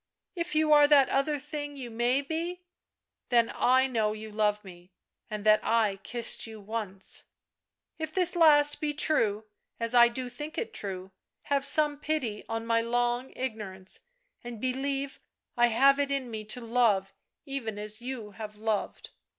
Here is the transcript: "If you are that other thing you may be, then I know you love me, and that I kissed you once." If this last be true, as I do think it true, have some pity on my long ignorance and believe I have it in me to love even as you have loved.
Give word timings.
"If 0.35 0.55
you 0.55 0.73
are 0.73 0.87
that 0.87 1.09
other 1.09 1.37
thing 1.37 1.75
you 1.77 1.91
may 1.91 2.23
be, 2.23 2.63
then 3.29 3.51
I 3.53 3.85
know 3.85 4.13
you 4.13 4.31
love 4.31 4.63
me, 4.63 4.93
and 5.29 5.45
that 5.45 5.63
I 5.63 5.97
kissed 5.97 6.47
you 6.47 6.59
once." 6.59 7.25
If 7.99 8.11
this 8.11 8.35
last 8.35 8.81
be 8.81 8.95
true, 8.95 9.45
as 9.79 9.93
I 9.93 10.07
do 10.07 10.27
think 10.27 10.57
it 10.57 10.73
true, 10.73 11.11
have 11.43 11.67
some 11.67 11.99
pity 11.99 12.43
on 12.49 12.65
my 12.65 12.81
long 12.81 13.31
ignorance 13.35 13.99
and 14.43 14.59
believe 14.59 15.19
I 15.55 15.67
have 15.67 15.99
it 15.99 16.09
in 16.09 16.31
me 16.31 16.45
to 16.45 16.61
love 16.61 17.13
even 17.45 17.77
as 17.77 18.01
you 18.01 18.31
have 18.31 18.55
loved. 18.55 19.11